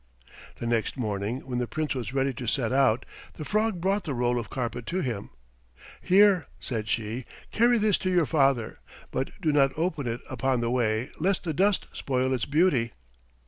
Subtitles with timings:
[0.55, 3.05] The next morning when the Prince was ready to set out,
[3.35, 5.29] the frog brought the roll of carpet to him.
[6.01, 8.79] "Here," said she; "carry this to your father,
[9.11, 12.93] but do not open it upon the way lest the dust spoil its beauty."